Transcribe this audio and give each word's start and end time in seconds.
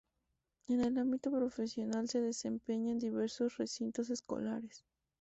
En 0.67 0.81
el 0.83 0.97
ámbito 0.97 1.29
profesional 1.29 2.09
se 2.09 2.21
desempeña 2.21 2.89
en 2.91 2.97
diversos 2.97 3.55
recintos 3.59 4.09
escolares. 4.09 4.83